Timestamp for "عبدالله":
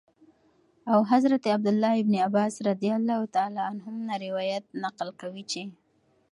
1.47-2.03